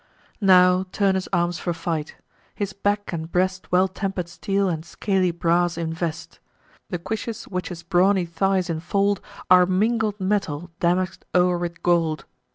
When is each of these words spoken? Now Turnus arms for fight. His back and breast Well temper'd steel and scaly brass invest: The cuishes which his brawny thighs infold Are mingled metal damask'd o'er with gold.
Now 0.41 0.87
Turnus 0.91 1.27
arms 1.31 1.59
for 1.59 1.73
fight. 1.75 2.15
His 2.55 2.73
back 2.73 3.13
and 3.13 3.31
breast 3.31 3.71
Well 3.71 3.87
temper'd 3.87 4.27
steel 4.29 4.67
and 4.67 4.83
scaly 4.83 5.29
brass 5.29 5.77
invest: 5.77 6.39
The 6.89 6.97
cuishes 6.97 7.43
which 7.43 7.69
his 7.69 7.83
brawny 7.83 8.25
thighs 8.25 8.67
infold 8.67 9.19
Are 9.51 9.67
mingled 9.67 10.19
metal 10.19 10.71
damask'd 10.79 11.23
o'er 11.35 11.59
with 11.59 11.83
gold. 11.83 12.25